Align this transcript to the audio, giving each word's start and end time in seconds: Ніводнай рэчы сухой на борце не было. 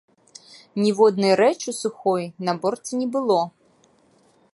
Ніводнай 0.83 1.33
рэчы 1.41 1.69
сухой 1.81 2.23
на 2.47 2.53
борце 2.65 2.93
не 3.03 3.07
было. 3.17 3.39